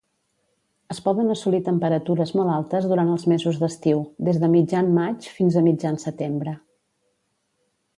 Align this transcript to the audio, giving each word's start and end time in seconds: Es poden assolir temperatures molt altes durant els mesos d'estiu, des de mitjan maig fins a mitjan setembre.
Es 0.93 1.01
poden 1.07 1.27
assolir 1.33 1.59
temperatures 1.67 2.33
molt 2.39 2.55
altes 2.55 2.89
durant 2.93 3.13
els 3.17 3.27
mesos 3.35 3.61
d'estiu, 3.65 4.03
des 4.31 4.43
de 4.45 4.53
mitjan 4.57 4.93
maig 4.99 5.31
fins 5.39 5.63
a 5.63 5.67
mitjan 5.71 6.05
setembre. 6.09 6.61